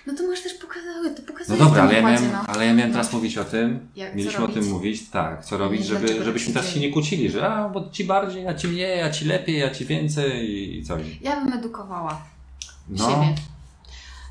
No 0.07 0.13
to 0.13 0.27
masz 0.27 0.43
też 0.43 0.53
pokazały, 0.69 1.09
to 1.15 1.21
No 1.21 1.27
pokazuje 1.27 1.59
dobra, 1.59 1.81
w 1.81 1.85
ale 1.85 1.93
ja 1.95 2.01
miałem, 2.01 2.31
no. 2.31 2.39
ale 2.47 2.65
ja 2.65 2.73
miałem 2.73 2.91
No. 2.91 2.93
teraz 2.97 3.13
mówić 3.13 3.37
o 3.37 3.45
tym, 3.45 3.87
Jak- 3.95 4.15
mieliśmy 4.15 4.45
o 4.45 4.47
tym 4.47 4.69
mówić, 4.69 5.09
tak, 5.09 5.45
co 5.45 5.57
robić, 5.57 5.85
żeby, 5.85 5.99
dlaczego 5.99 6.23
żebyśmy 6.25 6.53
tak 6.53 6.61
teraz 6.63 6.73
się 6.73 6.79
się 6.81 6.87
nie 6.87 6.93
kłócili, 6.93 7.29
że 7.29 7.47
a, 7.53 7.69
bo 7.69 7.89
ci 7.91 8.03
bardziej, 8.03 8.47
a 8.47 8.53
ci 8.53 8.67
mniej, 8.67 8.99
ja 8.99 9.11
ci 9.11 9.25
lepiej, 9.25 9.59
ja 9.59 9.69
ci 9.71 9.85
więcej 9.85 10.49
i, 10.49 10.77
i 10.79 10.83
coś. 10.83 11.01
Ja 11.21 11.43
bym 11.43 11.53
edukowała 11.53 12.21
No, 12.89 13.09
siebie. 13.09 13.35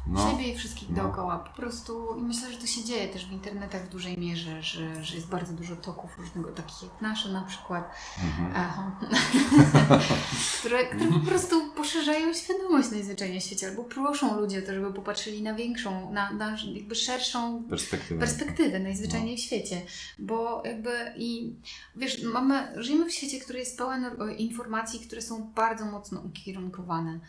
No. 0.08 0.30
siebie 0.30 0.48
i 0.52 0.56
wszystkich 0.58 0.88
No. 0.90 0.96
dookoła. 1.02 1.38
Po 1.38 1.56
prostu 1.56 2.14
i 2.18 2.22
myślę, 2.22 2.52
że 2.52 2.58
to 2.58 2.66
się 2.66 2.84
dzieje 2.84 3.08
też 3.08 3.26
w 3.26 3.32
internetach 3.32 3.86
w 3.86 3.88
dużej 3.88 4.18
mierze, 4.18 4.62
że, 4.62 5.04
że 5.04 5.14
jest 5.14 5.28
bardzo 5.28 5.52
dużo 5.52 5.76
toków 5.76 6.18
różnego, 6.18 6.48
takich 6.52 6.82
jak 6.82 7.00
nasze 7.02 7.28
na 7.32 7.42
przykład, 7.42 7.94
Mhm. 8.24 8.52
Aha. 8.56 8.92
które, 10.60 10.84
które 10.86 11.10
po 11.10 11.20
prostu 11.26 11.72
poszerzają 11.72 12.34
świadomość 12.34 12.90
najzwyczajniej 12.90 13.40
w 13.40 13.44
świecie, 13.44 13.68
albo 13.68 13.84
proszą 13.84 14.40
ludzi 14.40 14.58
o 14.58 14.62
to, 14.62 14.74
żeby 14.74 14.92
popatrzyli 14.92 15.42
na 15.42 15.54
większą, 15.54 16.12
na, 16.12 16.32
na 16.32 16.56
jakby 16.74 16.94
szerszą 16.94 17.62
Perspektywa. 17.68 18.20
perspektywę 18.20 18.78
najzwyczajniej 18.78 19.36
w 19.36 19.40
świecie, 19.40 19.82
bo 20.18 20.62
jakby 20.64 20.90
i 21.16 21.54
wiesz, 21.96 22.22
mamy, 22.22 22.82
żyjemy 22.82 23.06
w 23.06 23.12
świecie, 23.12 23.40
który 23.40 23.58
jest 23.58 23.78
pełen 23.78 24.04
e, 24.04 24.34
informacji, 24.34 25.00
które 25.00 25.22
są 25.22 25.42
bardzo 25.54 25.84
mocno 25.84 26.20
ukierunkowane. 26.20 27.20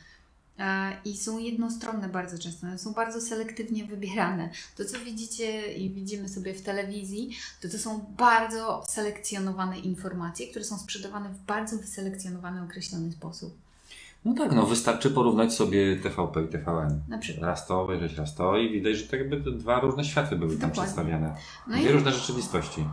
I 1.06 1.18
są 1.18 1.38
jednostronne 1.38 2.10
bardzo 2.10 2.40
często, 2.40 2.68
one 2.68 2.78
są 2.78 2.94
bardzo 2.94 3.22
selektywnie 3.22 3.86
wybierane. 3.86 4.50
To, 4.78 4.86
co 4.86 5.00
widzicie 5.00 5.74
i 5.74 5.90
widzimy 5.90 6.30
sobie 6.30 6.54
w 6.54 6.62
telewizji, 6.62 7.30
to 7.62 7.70
to 7.70 7.78
są 7.78 8.06
bardzo 8.18 8.84
selekcjonowane 8.88 9.80
informacje, 9.80 10.48
które 10.48 10.66
są 10.66 10.78
sprzedawane 10.78 11.30
w 11.30 11.38
bardzo 11.46 11.78
wyselekcjonowany, 11.78 12.64
określony 12.64 13.12
sposób. 13.12 13.58
No 14.26 14.34
tak, 14.34 14.52
no 14.52 14.66
wystarczy 14.66 15.12
porównać 15.12 15.54
sobie 15.54 15.96
TVP 15.96 16.44
i 16.44 16.48
TVN. 16.48 17.02
Na 17.08 17.18
przykład. 17.18 17.46
Raz 17.46 17.68
to, 17.68 17.82
obejrzeć 17.82 18.18
raz 18.18 18.36
to 18.36 18.58
i 18.58 18.72
widać, 18.72 18.98
że 18.98 19.04
tak 19.04 19.20
jakby 19.20 19.52
dwa 19.52 19.80
różne 19.80 20.04
światy 20.04 20.36
były 20.36 20.58
tam 20.58 20.70
Dokładnie. 20.70 20.84
przedstawiane. 20.84 21.36
No 21.68 21.78
Dwie 21.78 21.90
i 21.90 21.94
różne 21.94 22.12
rzeczywistości. 22.12 22.86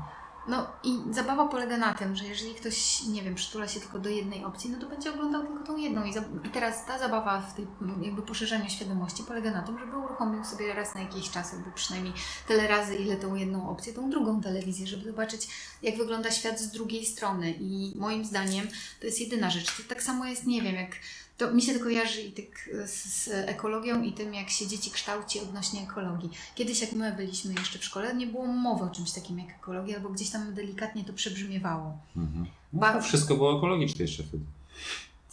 No 0.48 0.66
i 0.84 0.98
zabawa 1.10 1.48
polega 1.48 1.76
na 1.76 1.94
tym, 1.94 2.16
że 2.16 2.24
jeżeli 2.24 2.54
ktoś, 2.54 3.02
nie 3.02 3.22
wiem, 3.22 3.34
przytula 3.34 3.68
się 3.68 3.80
tylko 3.80 3.98
do 3.98 4.08
jednej 4.08 4.44
opcji, 4.44 4.70
no 4.70 4.78
to 4.80 4.86
będzie 4.86 5.10
oglądał 5.10 5.46
tylko 5.46 5.64
tą 5.64 5.76
jedną. 5.76 6.04
I, 6.04 6.10
i 6.44 6.50
teraz 6.52 6.86
ta 6.86 6.98
zabawa 6.98 7.40
w 7.40 7.54
tej 7.54 7.66
jakby 8.02 8.22
poszerzaniu 8.22 8.70
świadomości 8.70 9.22
polega 9.22 9.50
na 9.50 9.62
tym, 9.62 9.78
żeby 9.78 9.96
uruchomił 9.96 10.44
sobie 10.44 10.74
raz 10.74 10.94
na 10.94 11.00
jakiś 11.00 11.30
czas, 11.30 11.54
albo 11.54 11.70
przynajmniej 11.74 12.14
tyle 12.48 12.68
razy, 12.68 12.96
ile 12.96 13.16
tą 13.16 13.34
jedną 13.34 13.70
opcję, 13.70 13.92
tą 13.92 14.10
drugą 14.10 14.40
telewizję, 14.40 14.86
żeby 14.86 15.04
zobaczyć, 15.10 15.48
jak 15.82 15.96
wygląda 15.96 16.30
świat 16.30 16.60
z 16.60 16.70
drugiej 16.70 17.06
strony. 17.06 17.50
I 17.50 17.92
moim 17.96 18.24
zdaniem 18.24 18.68
to 19.00 19.06
jest 19.06 19.20
jedyna 19.20 19.50
rzecz. 19.50 19.76
To 19.76 19.82
tak 19.88 20.02
samo 20.02 20.24
jest, 20.26 20.46
nie 20.46 20.62
wiem, 20.62 20.74
jak 20.74 20.90
to 21.36 21.50
mi 21.50 21.62
się 21.62 21.74
to 21.74 21.84
kojarzy 21.84 22.20
i 22.20 22.32
tak 22.32 22.70
z, 22.86 23.04
z 23.04 23.28
ekologią 23.28 24.02
i 24.02 24.12
tym, 24.12 24.34
jak 24.34 24.50
się 24.50 24.66
dzieci 24.66 24.90
kształci 24.90 25.40
odnośnie 25.40 25.82
ekologii. 25.82 26.30
Kiedyś, 26.54 26.80
jak 26.80 26.92
my 26.92 27.12
byliśmy 27.12 27.54
jeszcze 27.54 27.78
w 27.78 27.84
szkole, 27.84 28.14
nie 28.14 28.26
było 28.26 28.46
mowy 28.46 28.84
o 28.84 28.90
czymś 28.90 29.12
takim 29.12 29.38
jak 29.38 29.50
ekologia, 29.50 29.96
albo 29.96 30.08
gdzieś 30.08 30.30
tam 30.30 30.54
delikatnie 30.54 31.04
to 31.04 31.12
przebrzmiewało. 31.12 31.98
Mhm. 32.16 32.46
Ba- 32.72 32.94
No, 32.94 33.02
wszystko 33.02 33.34
było 33.34 33.58
ekologiczne 33.58 34.02
jeszcze 34.02 34.22
wtedy. 34.22 34.44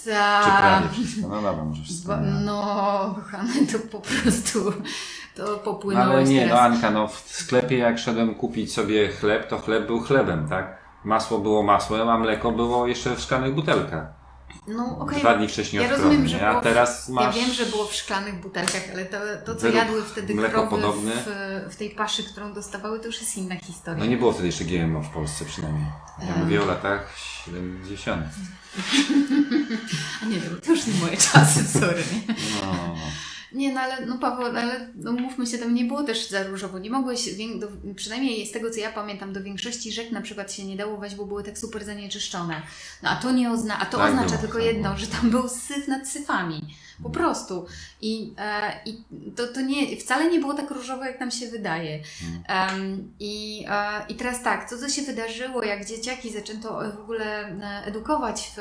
Czy 0.04 0.10
Ta... 0.10 0.58
prawie 0.60 0.90
wszystko. 0.90 1.28
No 1.28 1.42
dobra, 1.42 1.66
może 1.66 1.84
wszystko. 1.84 2.18
Nie. 2.18 2.30
No, 2.30 3.16
kochany, 3.16 3.68
to 3.68 3.80
po 3.80 4.00
prostu 4.00 4.72
to 5.36 5.44
No 5.44 5.58
popłynąłeś 5.58 6.14
ale 6.14 6.24
nie, 6.24 6.48
no. 6.48 6.60
Anka, 6.60 6.92
no 6.92 7.08
w 7.08 7.20
sklepie 7.20 7.78
jak 7.78 8.00
szedłem 8.00 8.36
kupić 8.36 8.74
sobie 8.74 9.10
chleb, 9.10 9.50
to 9.50 9.60
chleb 9.60 9.88
był 9.88 10.00
chlebem, 10.02 10.50
tak? 10.50 10.78
Masło 11.04 11.40
było 11.40 11.64
masłem, 11.64 12.10
a 12.10 12.18
mleko 12.18 12.52
było 12.52 12.88
jeszcze 12.88 13.16
w 13.16 13.20
szklanych 13.20 13.56
butelkach. 13.56 14.23
No, 14.68 14.98
okej. 15.00 15.20
Dwa 15.20 15.38
dni 15.38 15.48
wcześniej 15.48 15.84
Ja 15.84 15.90
rozumiem, 15.90 16.28
że 16.28 16.38
nie? 16.38 16.48
A 16.48 16.50
było- 16.52 16.64
teraz 16.64 17.10
masz... 17.10 17.36
Ja 17.36 17.42
wiem, 17.42 17.54
że 17.54 17.66
było 17.66 17.86
w 17.86 17.94
szklanych 17.96 18.40
butelkach, 18.40 18.82
ale 18.94 19.06
to, 19.06 19.18
to 19.46 19.56
co 19.56 19.68
jadły 19.68 20.04
wtedy 20.04 20.36
krowy 20.36 20.78
w, 21.26 21.74
w 21.74 21.76
tej 21.76 21.90
paszy, 21.90 22.24
którą 22.24 22.54
dostawały, 22.54 23.00
to 23.00 23.06
już 23.06 23.22
jest 23.22 23.38
inna 23.38 23.56
historia. 23.56 24.00
No 24.00 24.06
nie 24.06 24.18
było 24.18 24.32
wtedy 24.32 24.48
jeszcze 24.48 24.66
GMO 24.66 25.02
w 25.02 25.10
Polsce 25.10 25.46
przynajmniej. 25.46 25.86
Ja 26.20 26.36
Em. 26.36 26.42
mówię 26.44 26.64
o 26.64 26.66
latach 26.66 27.14
70. 27.46 28.26
A 30.22 30.26
nie, 30.26 30.42
to 30.42 30.72
już 30.72 30.88
nie 30.88 30.94
moje 30.94 31.18
czasy, 31.18 31.80
sorry. 31.80 32.04
No. 32.62 32.96
Nie, 33.54 33.74
no 33.74 33.82
ale 33.82 34.06
no 34.06 34.18
Paweł, 34.18 34.46
ale 34.46 34.90
no 34.96 35.12
mówmy 35.12 35.48
się, 35.48 35.58
tam 35.58 35.76
nie 35.76 35.86
było 35.86 36.04
też 36.04 36.30
za 36.30 36.44
różowo. 36.44 36.80
Nie 36.80 36.90
mogłeś, 36.90 37.30
do, 37.60 37.68
przynajmniej 37.96 38.48
z 38.48 38.52
tego 38.52 38.72
co 38.72 38.80
ja 38.80 38.92
pamiętam, 38.92 39.34
do 39.34 39.44
większości 39.44 39.92
rzek 39.92 40.12
na 40.12 40.22
przykład 40.22 40.54
się 40.54 40.66
nie 40.66 40.78
dało 40.78 40.98
wejść, 40.98 41.16
bo 41.16 41.26
były 41.26 41.44
tak 41.44 41.58
super 41.58 41.86
zanieczyszczone. 41.86 42.62
No 43.04 43.10
a 43.10 43.16
to 43.16 43.32
nie 43.32 43.52
ozna, 43.52 43.80
a 43.80 43.86
to 43.86 43.98
Tak 43.98 44.10
oznacza 44.10 44.38
tylko 44.38 44.58
tak 44.58 44.68
jedno, 44.68 44.98
że 44.98 45.08
tam 45.08 45.30
był 45.30 45.50
syf 45.50 45.88
nad 45.88 46.08
syfami. 46.08 46.62
Po 47.04 47.10
prostu. 47.10 47.66
I, 48.02 48.34
e, 48.38 48.80
i 48.86 49.04
to, 49.36 49.48
to 49.48 49.62
nie, 49.62 49.98
wcale 49.98 50.32
nie 50.32 50.40
było 50.40 50.54
tak 50.54 50.72
różowo, 50.72 51.04
jak 51.04 51.20
nam 51.20 51.32
się 51.32 51.48
wydaje. 51.48 52.00
Em, 52.48 53.14
i, 53.20 53.66
e, 53.70 54.06
I 54.10 54.16
teraz 54.16 54.44
tak, 54.44 54.70
co, 54.70 54.78
co 54.78 54.90
się 54.90 55.02
wydarzyło, 55.02 55.64
jak 55.64 55.86
dzieciaki 55.86 56.34
zaczęto 56.34 56.82
w 56.98 57.00
ogóle 57.00 57.26
e, 57.26 57.86
edukować 57.86 58.52
w, 58.58 58.60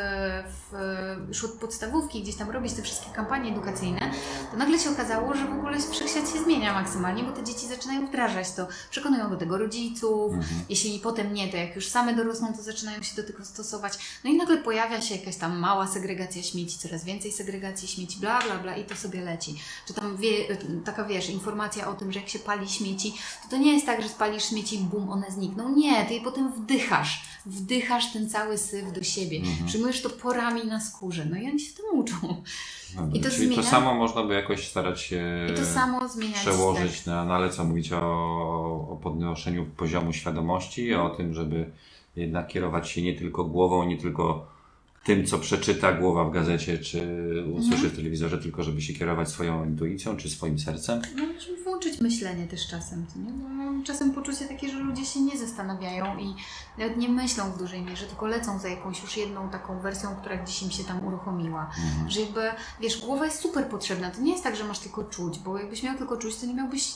w, 0.71 1.29
już 1.29 1.45
od 1.45 1.51
podstawówki, 1.53 2.23
gdzieś 2.23 2.35
tam 2.37 2.51
robić 2.51 2.73
te 2.73 2.83
wszystkie 2.83 3.11
kampanie 3.11 3.51
edukacyjne, 3.51 4.11
to 4.51 4.57
nagle 4.57 4.79
się 4.79 4.91
okazało, 4.91 5.35
że 5.35 5.47
w 5.47 5.53
ogóle 5.53 5.79
wszechświat 5.93 6.33
się 6.33 6.39
zmienia 6.45 6.73
maksymalnie, 6.75 7.23
bo 7.25 7.33
te 7.33 7.45
dzieci 7.45 7.67
zaczynają 7.67 8.07
wdrażać 8.07 8.53
to, 8.53 8.67
przekonują 8.91 9.31
do 9.31 9.37
tego 9.37 9.59
rodziców, 9.59 10.33
Mhm. 10.33 10.61
jeśli 10.69 10.99
potem 10.99 11.35
nie, 11.35 11.49
to 11.49 11.57
jak 11.57 11.77
już 11.77 11.89
same 11.89 12.15
dorosną, 12.15 12.53
to 12.57 12.63
zaczynają 12.63 13.03
się 13.03 13.17
do 13.17 13.23
tego 13.27 13.45
stosować. 13.45 13.93
No 14.25 14.31
i 14.31 14.37
nagle 14.37 14.57
pojawia 14.57 15.01
się 15.01 15.15
jakaś 15.17 15.37
tam 15.37 15.59
mała 15.59 15.87
segregacja 15.87 16.43
śmieci, 16.43 16.79
coraz 16.79 17.05
więcej 17.05 17.33
segregacji 17.33 17.89
śmieci, 17.89 18.21
bla, 18.21 18.32
bla, 18.41 18.59
bla 18.59 18.77
i 18.77 18.85
to 18.85 18.97
sobie 18.97 19.21
leci. 19.21 19.55
Czy 19.87 19.95
tam 19.95 20.17
wie, 20.17 20.57
taka, 20.85 21.05
wiesz, 21.05 21.31
informacja 21.31 21.89
o 21.91 21.95
tym, 21.95 22.13
że 22.13 22.21
jak 22.21 22.29
się 22.29 22.39
pali 22.39 22.69
śmieci, 22.69 23.15
to 23.43 23.49
to 23.51 23.57
nie 23.57 23.73
jest 23.73 23.87
tak, 23.87 24.03
że 24.03 24.09
spalisz 24.09 24.45
śmieci 24.45 24.77
i 24.77 24.79
bum, 24.85 25.11
one 25.11 25.31
znikną. 25.31 25.77
Nie, 25.77 26.05
ty 26.05 26.15
je 26.15 26.21
potem 26.21 26.53
wdychasz. 26.53 27.23
Wdychasz 27.47 28.13
ten 28.13 28.31
cały 28.31 28.59
syf 28.59 28.93
do 28.93 29.03
siebie. 29.03 29.39
Mhm. 29.39 29.67
Przyjmujesz 29.67 30.03
to 30.03 30.11
porami 30.11 30.65
na 30.67 30.81
skórze. 30.81 31.25
No 31.25 31.37
i 31.37 31.47
oni 31.51 31.61
się 31.61 31.73
tym 31.75 31.99
uczą. 32.01 32.17
Dobra, 32.97 33.17
I 33.19 33.21
to 33.21 33.31
Czyli 33.31 33.49
zmienia- 33.49 33.57
to 33.57 33.63
samo 33.63 33.95
można 33.95 34.23
by 34.25 34.35
jakoś 34.35 34.69
starać 34.69 35.01
się 35.01 35.47
I 35.53 35.57
to 35.57 35.65
samo 35.67 36.09
zmieniać. 36.09 36.39
przełożyć 36.41 36.97
tak. 36.99 37.07
na, 37.07 37.25
no 37.25 37.35
ale 37.35 37.51
co, 37.51 37.65
mówić 37.65 37.93
o, 37.93 37.99
o 38.91 38.99
podnoszeniu 39.03 39.67
poziomu 39.77 40.13
świadomości, 40.13 40.95
o 40.95 41.11
tym, 41.11 41.35
żeby 41.35 41.71
jednak 42.17 42.49
kierować 42.49 42.91
się 42.91 43.03
nie 43.03 43.15
tylko 43.15 43.45
głową, 43.45 43.85
nie 43.85 43.97
tylko 43.99 44.52
tym, 45.05 45.27
co 45.27 45.39
przeczyta 45.39 45.93
głowa 45.93 46.25
w 46.25 46.33
gazecie, 46.33 46.79
czy 46.79 47.01
usłyszy 47.53 47.89
w 47.89 47.97
telewizorze, 47.97 48.39
tylko 48.39 48.63
żeby 48.63 48.83
się 48.83 48.93
kierować 48.95 49.29
swoją 49.29 49.65
intuicją, 49.65 50.17
czy 50.17 50.31
swoim 50.31 50.59
sercem. 50.59 51.03
No, 51.17 51.27
musimy 51.27 51.63
włączyć 51.63 52.01
myślenie 52.01 52.47
też 52.47 52.69
czasem, 52.69 53.07
nie? 53.17 53.33
Mam 53.33 53.85
czasem 53.85 54.13
poczucie 54.13 54.45
takie, 54.45 54.69
że 54.69 54.79
ludzie 54.79 55.05
się 55.05 55.21
nie 55.21 55.39
zastanawiają 55.39 56.19
i 56.19 56.35
nawet 56.79 56.97
nie 56.97 57.09
myślą 57.09 57.53
w 57.53 57.59
dużej 57.59 57.83
mierze, 57.83 58.07
tylko 58.07 58.27
lecą 58.27 58.59
za 58.59 58.69
jakąś 58.69 59.03
już 59.03 59.17
jedną 59.17 59.51
taką 59.51 59.81
wersją, 59.81 60.17
która 60.17 60.37
gdzieś 60.37 60.63
im 60.63 60.71
się 60.71 60.85
tam 60.85 61.07
uruchomiła. 61.07 61.71
Mhm. 61.85 62.11
Że 62.11 62.21
jakby, 62.21 62.41
wiesz, 62.81 63.01
głowa 63.01 63.25
jest 63.25 63.41
super 63.41 63.67
potrzebna. 63.67 64.11
To 64.11 64.21
nie 64.21 64.33
jest 64.33 64.45
tak, 64.45 64.57
że 64.57 64.65
masz 64.65 64.79
tylko 64.79 65.05
czuć, 65.05 65.39
bo 65.39 65.59
jakbyś 65.59 65.83
miał 65.83 65.97
tylko 65.99 66.17
czuć, 66.17 66.37
to 66.37 66.47
nie 66.47 66.55
miałbyś 66.55 66.95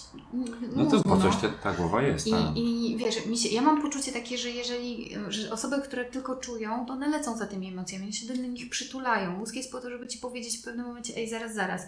No 0.76 0.86
to 0.86 1.02
po 1.02 1.16
coś 1.16 1.36
ta, 1.36 1.48
ta 1.48 1.72
głowa 1.72 2.02
jest. 2.02 2.30
tak. 2.30 2.56
I, 2.56 2.92
I 2.92 2.96
wiesz, 2.96 3.26
mi 3.26 3.38
się, 3.38 3.48
ja 3.48 3.62
mam 3.62 3.82
poczucie 3.82 4.12
takie, 4.12 4.38
że 4.38 4.50
jeżeli 4.50 5.16
że 5.28 5.52
osoby, 5.52 5.82
które 5.82 6.04
tylko 6.04 6.36
czują, 6.36 6.86
to 6.86 6.92
one 6.92 7.08
lecą 7.08 7.36
za 7.36 7.46
tymi 7.46 7.68
emocjami, 7.68 8.04
one 8.04 8.12
się 8.12 8.26
do 8.26 8.34
nich 8.34 8.70
przytulają. 8.70 9.30
Mózg 9.30 9.54
jest 9.54 9.72
po 9.72 9.80
to, 9.80 9.90
żeby 9.90 10.06
ci 10.06 10.18
powiedzieć 10.18 10.58
w 10.58 10.64
pewnym 10.64 10.86
momencie, 10.86 11.16
ej, 11.16 11.28
zaraz, 11.28 11.54
zaraz, 11.54 11.86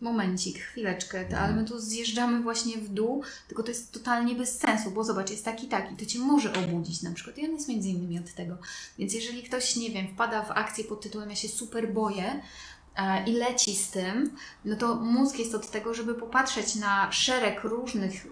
momencik, 0.00 0.58
chwileczkę, 0.58 1.24
to, 1.24 1.38
ale 1.38 1.54
my 1.54 1.64
tu 1.64 1.78
zjeżdżamy 1.78 2.42
właśnie 2.42 2.76
w 2.78 2.88
dół, 2.88 3.22
tylko 3.48 3.62
to 3.62 3.68
jest 3.68 3.92
totalnie 3.92 4.34
bez 4.34 4.58
sensu, 4.58 4.90
bo 4.90 5.04
zobacz, 5.04 5.30
jest 5.30 5.44
taki, 5.44 5.68
taki, 5.68 5.96
to 5.96 6.06
cię 6.06 6.18
może 6.18 6.52
obudzić 6.52 7.02
na 7.02 7.12
przykład 7.12 7.38
i 7.38 7.44
on 7.44 7.52
jest 7.52 7.68
między 7.68 7.88
innymi 7.88 8.18
od 8.18 8.34
tego. 8.34 8.56
Więc 8.98 9.14
jeżeli 9.14 9.42
ktoś, 9.42 9.76
nie 9.76 9.90
wiem, 9.90 10.08
wpada 10.08 10.42
w 10.42 10.50
akcję 10.50 10.84
pod 10.84 11.00
tytułem 11.00 11.30
ja 11.30 11.36
się 11.36 11.48
super 11.48 11.92
boję, 11.92 12.42
e, 12.96 13.24
i 13.28 13.32
leci 13.32 13.76
z 13.76 13.90
tym, 13.90 14.30
no 14.64 14.76
to 14.76 14.94
mózg 14.94 15.38
jest 15.38 15.54
od 15.54 15.70
tego, 15.70 15.94
żeby 15.94 16.14
popatrzeć 16.14 16.74
na 16.74 17.12
szereg 17.12 17.64
różnych 17.64 18.26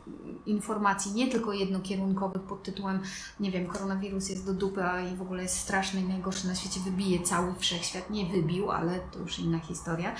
informacji, 0.46 1.12
nie 1.12 1.28
tylko 1.28 1.52
jednokierunkowych 1.52 2.42
pod 2.42 2.62
tytułem, 2.62 3.00
nie 3.40 3.50
wiem, 3.50 3.66
koronawirus 3.66 4.28
jest 4.28 4.46
do 4.46 4.54
dupy 4.54 4.84
a 4.84 5.00
i 5.00 5.16
w 5.16 5.22
ogóle 5.22 5.42
jest 5.42 5.58
straszny 5.58 6.00
i 6.00 6.04
najgorszy 6.04 6.46
na 6.46 6.54
świecie, 6.54 6.80
wybije 6.80 7.22
cały 7.22 7.54
wszechświat. 7.58 8.10
Nie 8.10 8.26
wybił, 8.26 8.70
ale 8.70 9.00
to 9.00 9.18
już 9.18 9.38
inna 9.38 9.58
historia. 9.58 10.16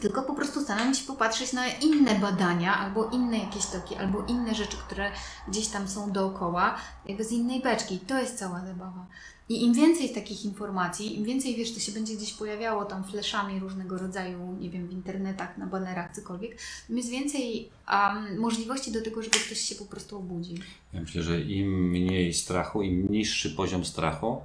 Tylko 0.00 0.22
po 0.22 0.34
prostu 0.34 0.60
staramy 0.60 0.94
się 0.94 1.06
popatrzeć 1.06 1.52
na 1.52 1.68
inne 1.68 2.14
badania, 2.14 2.78
albo 2.78 3.08
inne 3.08 3.38
jakieś 3.38 3.66
toki, 3.66 3.94
albo 3.94 4.24
inne 4.28 4.54
rzeczy, 4.54 4.76
które 4.76 5.12
gdzieś 5.48 5.68
tam 5.68 5.88
są 5.88 6.12
dookoła, 6.12 6.76
jakby 7.06 7.24
z 7.24 7.32
innej 7.32 7.60
beczki. 7.60 7.98
To 7.98 8.20
jest 8.20 8.38
cała 8.38 8.66
zabawa. 8.66 9.06
I 9.48 9.64
im 9.64 9.74
więcej 9.74 10.10
takich 10.10 10.44
informacji, 10.44 11.18
im 11.18 11.24
więcej 11.24 11.56
wiesz, 11.56 11.74
to 11.74 11.80
się 11.80 11.92
będzie 11.92 12.16
gdzieś 12.16 12.32
pojawiało 12.32 12.84
tam 12.84 13.04
fleszami 13.04 13.60
różnego 13.60 13.98
rodzaju, 13.98 14.56
nie 14.60 14.70
wiem, 14.70 14.88
w 14.88 14.92
internetach, 14.92 15.58
na 15.58 15.66
banerach, 15.66 16.14
cokolwiek, 16.14 16.58
jest 16.90 17.10
więcej 17.10 17.68
um, 17.92 18.38
możliwości 18.38 18.92
do 18.92 19.02
tego, 19.02 19.22
żeby 19.22 19.38
ktoś 19.38 19.58
się 19.58 19.74
po 19.74 19.84
prostu 19.84 20.18
obudził. 20.18 20.56
Ja 20.92 21.00
myślę, 21.00 21.22
że 21.22 21.40
im 21.40 21.90
mniej 21.90 22.34
strachu, 22.34 22.82
im 22.82 23.06
niższy 23.10 23.50
poziom 23.50 23.84
strachu, 23.84 24.42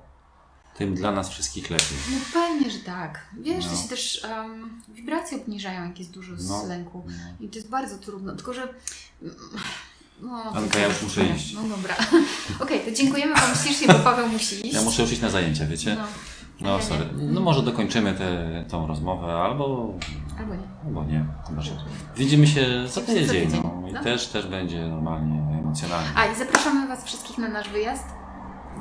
tym 0.78 0.96
dla 0.96 1.12
nas 1.12 1.30
wszystkich 1.30 1.70
lepiej. 1.70 1.98
No 2.12 2.18
pewnie, 2.34 2.72
że 2.72 2.80
tak. 2.80 3.20
Wiesz, 3.40 3.66
No. 3.66 3.72
to 3.72 3.78
się 3.78 3.88
też 3.90 4.28
um, 4.38 4.82
wibracje 4.90 5.38
obniżają, 5.38 5.84
jak 5.88 6.00
jest 6.00 6.12
dużo 6.12 6.34
z 6.38 6.50
No. 6.50 6.66
lęku. 6.68 7.06
I 7.40 7.50
to 7.50 7.56
jest 7.56 7.70
bardzo 7.70 7.98
trudno, 7.98 8.36
tylko 8.36 8.54
że... 8.54 8.62
mm, 9.22 9.36
No, 10.22 10.44
Anka, 10.56 10.80
ja 10.80 10.88
już 10.88 11.02
muszę 11.04 11.26
iść. 11.26 11.54
No 11.54 11.62
dobra. 11.76 11.96
Okej, 12.64 12.80
to 12.86 12.92
dziękujemy 12.92 13.34
Wam 13.36 13.56
ślicznie, 13.64 13.88
bo 13.88 13.94
Paweł 13.94 14.28
musi 14.28 14.66
iść. 14.68 14.74
Ja 14.76 14.82
muszę 14.82 15.02
już 15.02 15.12
iść 15.12 15.22
na 15.22 15.30
zajęcia, 15.30 15.66
wiecie? 15.66 15.96
No, 15.96 16.04
No, 16.62 16.78
nie. 16.78 16.84
sorry. 16.84 17.06
No 17.14 17.42
może 17.42 17.62
dokończymy 17.64 18.14
tę 18.14 18.66
tą 18.70 18.88
rozmowę, 18.88 19.34
albo, 19.34 19.94
albo 20.40 20.56
nie. 20.56 20.68
albo 20.86 21.04
nie. 21.04 21.26
Zobaczymy. 21.50 21.78
Widzimy 22.18 22.48
się 22.48 22.88
za 22.88 23.02
tydzień, 23.02 23.50
No. 23.64 23.88
I 23.90 23.94
no. 23.94 24.04
też, 24.04 24.28
też 24.28 24.48
będzie 24.48 24.88
normalnie, 24.88 25.60
emocjonalnie. 25.60 26.10
A 26.16 26.26
i 26.26 26.36
zapraszamy 26.36 26.88
Was 26.88 27.06
wszystkich 27.06 27.38
na 27.38 27.48
nasz 27.48 27.70
wyjazd 27.70 28.04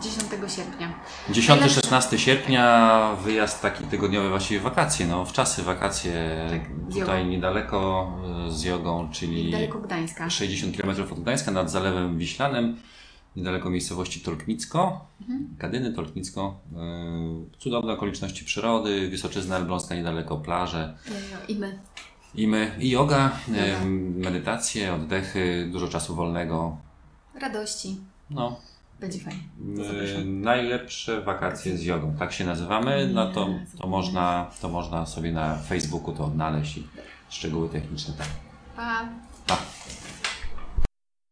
10 0.02 0.54
sierpnia. 0.56 0.94
10-16 1.30 2.16
sierpnia 2.18 3.16
wyjazd 3.24 3.62
taki 3.62 3.84
tygodniowy, 3.84 4.28
właściwie 4.28 4.60
wakacje, 4.60 5.06
no 5.06 5.24
w 5.24 5.32
czasy 5.32 5.62
wakacje 5.62 6.46
Tak, 6.50 6.94
tutaj 7.00 7.26
niedaleko 7.26 8.12
z 8.48 8.62
jogą, 8.62 9.08
czyli 9.12 9.50
Daleko 9.50 9.78
Gdańska. 9.78 10.30
60 10.30 10.76
km 10.76 10.90
od 11.12 11.20
Gdańska 11.20 11.50
nad 11.50 11.70
Zalewem 11.70 12.18
Wiślanym, 12.18 12.76
niedaleko 13.36 13.70
miejscowości 13.70 14.20
Tolknicko, 14.20 15.06
Mhm. 15.20 15.56
Kadyny, 15.58 15.92
Tolknicko. 15.92 16.60
y, 17.54 17.58
Cudowne 17.58 17.92
okoliczności 17.92 18.44
przyrody, 18.44 19.08
Wysoczyzna 19.08 19.56
Elbląska 19.56 19.94
niedaleko, 19.94 20.36
plaże. 20.36 20.94
I 21.48 21.54
my. 21.56 21.78
I 22.34 22.46
my, 22.48 22.76
i 22.78 22.90
yoga, 22.90 23.30
y, 23.48 23.52
Yoga. 23.52 23.84
medytacje, 24.30 24.94
oddechy, 24.94 25.68
dużo 25.72 25.88
czasu 25.88 26.14
wolnego. 26.14 26.76
Radości. 27.40 27.96
No, 28.30 28.60
Będzie 29.00 29.20
fajnie. 29.20 29.42
Zapraszam. 29.74 30.40
najlepsze 30.40 31.20
wakacje 31.20 31.78
z 31.78 31.82
jogą, 31.82 32.14
tak 32.18 32.32
się 32.32 32.44
nazywamy. 32.44 33.10
No 33.14 33.32
to, 33.32 33.48
to, 33.78 33.86
można, 33.86 34.50
to 34.60 34.68
można 34.68 35.06
sobie 35.06 35.32
na 35.32 35.56
Facebooku 35.56 36.12
to 36.12 36.24
odnaleźć 36.24 36.76
i 36.76 36.86
szczegóły 37.28 37.68
techniczne. 37.68 38.14
Tak. 38.18 38.28
Pa! 38.76 39.08
Pa. 39.46 39.56